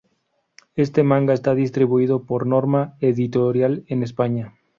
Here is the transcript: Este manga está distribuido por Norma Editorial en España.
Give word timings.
Este 0.73 1.03
manga 1.03 1.31
está 1.35 1.53
distribuido 1.53 2.23
por 2.25 2.47
Norma 2.47 2.95
Editorial 3.01 3.83
en 3.85 4.01
España. 4.01 4.55